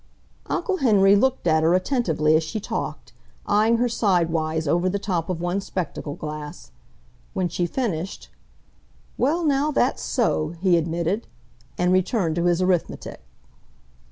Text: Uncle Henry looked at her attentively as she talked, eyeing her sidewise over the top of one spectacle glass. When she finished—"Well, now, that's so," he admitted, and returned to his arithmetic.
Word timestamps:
Uncle 0.47 0.77
Henry 0.77 1.15
looked 1.15 1.45
at 1.45 1.61
her 1.61 1.75
attentively 1.75 2.35
as 2.35 2.41
she 2.41 2.59
talked, 2.59 3.13
eyeing 3.45 3.77
her 3.77 3.87
sidewise 3.87 4.67
over 4.67 4.89
the 4.89 4.97
top 4.97 5.29
of 5.29 5.39
one 5.39 5.61
spectacle 5.61 6.15
glass. 6.15 6.71
When 7.35 7.47
she 7.47 7.67
finished—"Well, 7.67 9.45
now, 9.45 9.69
that's 9.69 10.01
so," 10.01 10.55
he 10.59 10.75
admitted, 10.75 11.27
and 11.77 11.93
returned 11.93 12.33
to 12.37 12.45
his 12.45 12.63
arithmetic. 12.63 13.21